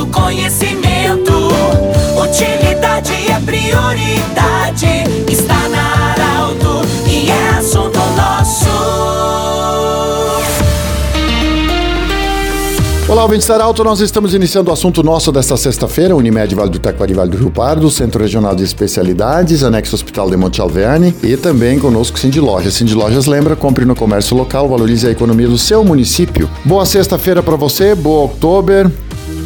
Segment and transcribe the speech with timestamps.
[0.00, 1.50] do conhecimento.
[2.16, 5.04] Utilidade é prioridade.
[5.30, 8.70] Está na Arauto e é assunto nosso.
[13.06, 16.78] Olá, ouvintes da Arauto, nós estamos iniciando o assunto nosso desta sexta-feira, Unimed Vale do
[16.78, 21.36] Taquari Vale do Rio Pardo, Centro Regional de Especialidades, Anexo Hospital de Monte Alverne e
[21.36, 22.74] também conosco Cindy Lojas.
[22.74, 26.48] Cindy Lojas lembra, compre no comércio local, valorize a economia do seu município.
[26.64, 28.90] Boa sexta-feira para você, boa outubro.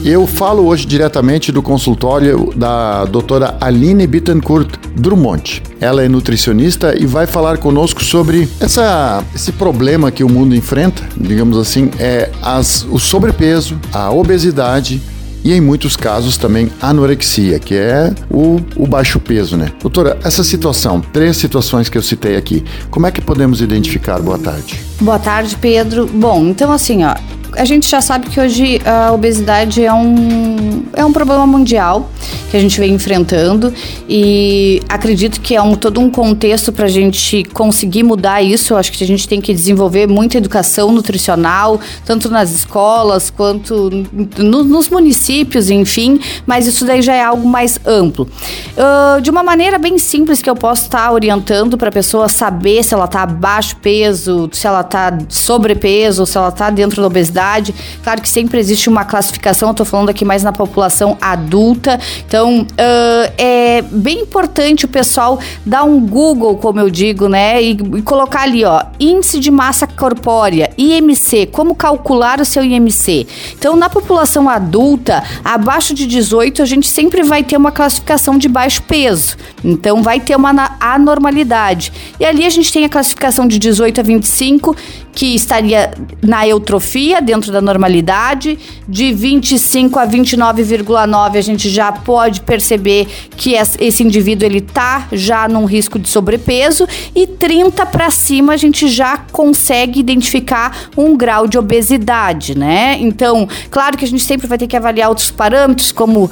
[0.04, 5.62] Eu falo hoje diretamente do consultório da doutora Aline Bittencourt Drummond.
[5.80, 11.02] Ela é nutricionista e vai falar conosco sobre essa, esse problema que o mundo enfrenta,
[11.16, 15.00] digamos assim, é as, o sobrepeso, a obesidade
[15.42, 19.72] e em muitos casos também anorexia, que é o, o, baixo peso, né?
[19.80, 24.20] Doutora, essa situação, três situações que eu citei aqui, como é que podemos identificar?
[24.20, 24.78] Boa tarde.
[25.00, 26.06] Boa tarde, Pedro.
[26.06, 27.14] Bom, então assim, ó,
[27.56, 32.10] a gente já sabe que hoje a obesidade é um, é um problema mundial
[32.50, 33.72] que a gente vem enfrentando
[34.08, 38.72] e acredito que é um, todo um contexto para a gente conseguir mudar isso.
[38.72, 43.90] Eu acho que a gente tem que desenvolver muita educação nutricional, tanto nas escolas quanto
[44.36, 48.28] no, nos municípios, enfim, mas isso daí já é algo mais amplo.
[48.76, 52.28] Uh, de uma maneira bem simples que eu posso estar tá orientando para a pessoa
[52.28, 57.06] saber se ela está abaixo peso, se ela está sobrepeso, se ela está dentro da
[57.06, 57.74] obesidade idade.
[58.02, 62.00] Claro que sempre existe uma classificação, eu tô falando aqui mais na população adulta.
[62.26, 67.62] Então, uh, é bem importante o pessoal dar um Google, como eu digo, né?
[67.62, 73.26] E, e colocar ali, ó, índice de massa corpórea, IMC, como calcular o seu IMC.
[73.58, 78.48] Então, na população adulta, abaixo de 18, a gente sempre vai ter uma classificação de
[78.48, 79.36] baixo peso.
[79.62, 81.92] Então, vai ter uma anormalidade.
[82.18, 84.76] E ali a gente tem a classificação de 18 a 25,
[85.14, 85.92] que estaria
[86.22, 88.58] na eutrofia, dentro da normalidade.
[88.88, 95.48] De 25 a 29,9 a gente já pode perceber que esse indivíduo ele tá já
[95.48, 101.46] num risco de sobrepeso e 30 para cima a gente já consegue identificar um grau
[101.46, 102.96] de obesidade, né?
[103.00, 106.30] Então, claro que a gente sempre vai ter que avaliar outros parâmetros como uh,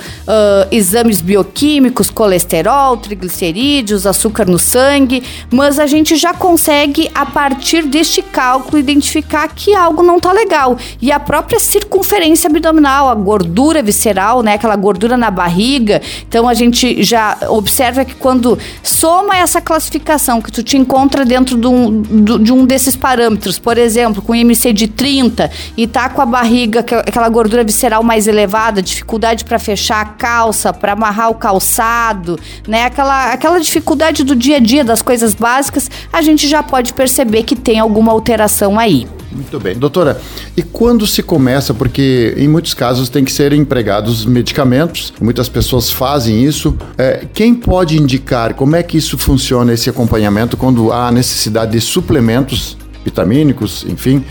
[0.70, 8.22] exames bioquímicos, colesterol, triglicerídeos, açúcar no sangue, mas a gente já consegue a partir deste
[8.22, 10.77] cálculo identificar que algo não tá legal.
[11.00, 14.55] E a própria circunferência abdominal, a gordura visceral, né?
[14.55, 16.00] Aquela gordura na barriga.
[16.28, 21.56] Então a gente já observa que quando soma essa classificação que tu te encontra dentro
[21.56, 26.22] de um, de um desses parâmetros, por exemplo, com IMC de 30 e tá com
[26.22, 31.34] a barriga, aquela gordura visceral mais elevada, dificuldade para fechar a calça, para amarrar o
[31.34, 32.84] calçado, né?
[32.84, 37.43] Aquela, aquela dificuldade do dia a dia das coisas básicas, a gente já pode perceber
[37.43, 39.06] que tem alguma alteração aí.
[39.34, 39.75] Muito bem.
[39.75, 40.21] Doutora,
[40.56, 45.91] e quando se começa, porque em muitos casos tem que ser empregados medicamentos, muitas pessoas
[45.91, 51.11] fazem isso, é, quem pode indicar como é que isso funciona, esse acompanhamento, quando há
[51.11, 54.25] necessidade de suplementos vitamínicos, enfim,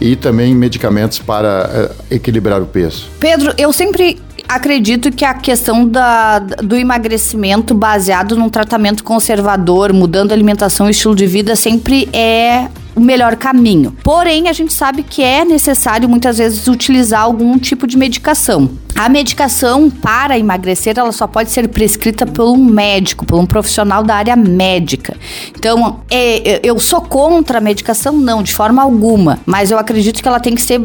[0.00, 3.06] e também medicamentos para é, equilibrar o peso?
[3.20, 4.18] Pedro, eu sempre
[4.48, 10.90] acredito que a questão da, do emagrecimento baseado num tratamento conservador, mudando a alimentação e
[10.90, 13.94] estilo de vida, sempre é o melhor caminho.
[14.02, 18.68] Porém, a gente sabe que é necessário muitas vezes utilizar algum tipo de medicação.
[18.98, 24.02] A medicação para emagrecer, ela só pode ser prescrita por um médico, por um profissional
[24.02, 25.16] da área médica.
[25.56, 28.16] Então, é, é, eu sou contra a medicação?
[28.18, 29.38] Não, de forma alguma.
[29.46, 30.80] Mas eu acredito que ela tem que ser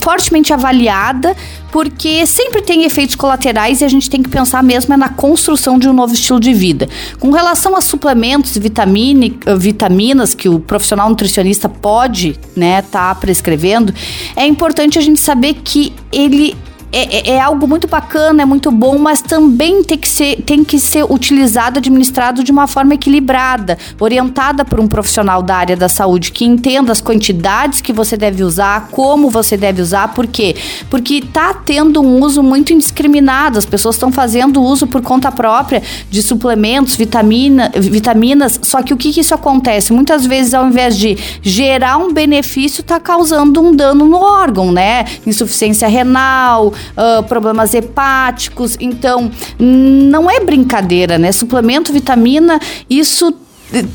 [0.00, 1.36] fortemente avaliada,
[1.70, 5.78] porque sempre tem efeitos colaterais e a gente tem que pensar mesmo é na construção
[5.78, 6.88] de um novo estilo de vida.
[7.20, 13.94] Com relação a suplementos, vitamine, vitaminas que o profissional nutricionista pode, né, tá prescrevendo,
[14.36, 16.56] é importante a gente saber que ele
[16.92, 20.62] é, é, é, algo muito bacana, é muito bom, mas também tem que, ser, tem
[20.62, 25.88] que ser utilizado, administrado de uma forma equilibrada, orientada por um profissional da área da
[25.88, 30.54] saúde que entenda as quantidades que você deve usar, como você deve usar, por quê?
[30.90, 32.74] Porque está tendo um uso muito
[33.56, 38.96] as pessoas estão fazendo uso por conta própria de suplementos, vitamina, vitaminas, só que o
[38.96, 39.92] que, que isso acontece?
[39.92, 45.04] Muitas vezes, ao invés de gerar um benefício, está causando um dano no órgão, né?
[45.26, 48.76] Insuficiência renal, uh, problemas hepáticos.
[48.80, 51.32] Então, não é brincadeira, né?
[51.32, 53.34] Suplemento, vitamina, isso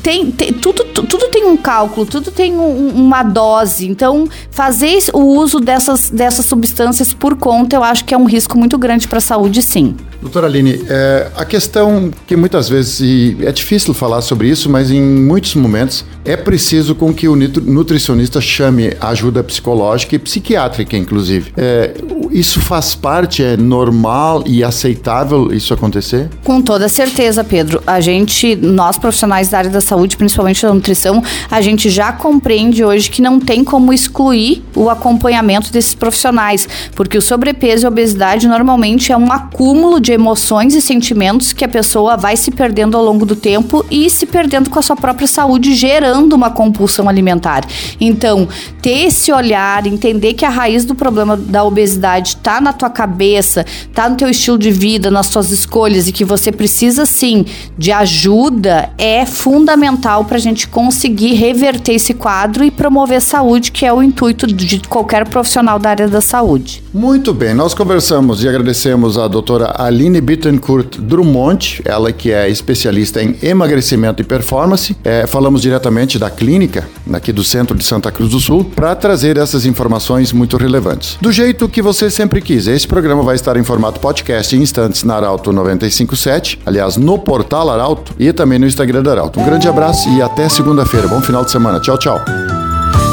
[0.02, 3.86] tem, tem, tudo, tudo tem um cálculo, tudo tem um, uma dose.
[3.88, 8.58] Então, fazer o uso dessas, dessas substâncias por conta, eu acho que é um risco
[8.58, 9.94] muito grande para a saúde, sim.
[10.20, 14.90] Doutora Aline, é, a questão que muitas vezes, e é difícil falar sobre isso, mas
[14.90, 21.52] em muitos momentos é preciso com que o nutricionista chame ajuda psicológica e psiquiátrica, inclusive.
[21.56, 21.94] É,
[22.32, 26.28] isso faz parte, é normal e aceitável isso acontecer?
[26.42, 27.82] Com toda certeza, Pedro.
[27.86, 32.84] A gente, nós profissionais da área da saúde, principalmente da nutrição, a gente já compreende
[32.84, 37.88] hoje que não tem como excluir o acompanhamento desses profissionais, porque o sobrepeso e a
[37.88, 42.96] obesidade normalmente é um acúmulo de emoções e sentimentos que a pessoa vai se perdendo
[42.96, 47.08] ao longo do tempo e se perdendo com a sua própria saúde, gerando uma compulsão
[47.08, 47.64] alimentar.
[48.00, 48.48] Então,
[48.80, 53.64] ter esse olhar, entender que a raiz do problema da obesidade está na tua cabeça,
[53.66, 57.44] está no teu estilo de vida, nas tuas escolhas e que você precisa sim
[57.76, 63.84] de ajuda é fundamental para a gente conseguir reverter esse quadro e promover saúde, que
[63.84, 66.82] é o intuito de qualquer profissional da área da saúde.
[66.92, 73.22] Muito bem, nós conversamos e agradecemos a doutora Aline Bittencourt Drummond, ela que é especialista
[73.22, 74.96] em emagrecimento e performance.
[75.04, 79.36] É, falamos diretamente da clínica, aqui do centro de Santa Cruz do Sul, para trazer
[79.36, 81.18] essas informações muito relevantes.
[81.20, 85.04] Do jeito que você sempre quis, esse programa vai estar em formato podcast em instantes
[85.04, 89.38] na Arauto 957, aliás, no portal Arauto e também no Instagram da Arauto.
[89.38, 91.06] Um grande abraço e até segunda-feira.
[91.06, 91.80] Bom final de semana.
[91.80, 92.24] Tchau, tchau.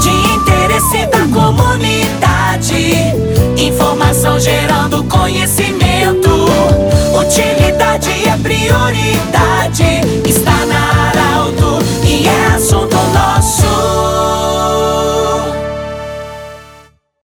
[0.01, 3.25] De interesse da comunidade.
[3.57, 6.29] Informação gerando conhecimento.
[7.17, 10.01] Utilidade é prioridade.
[10.25, 10.54] Está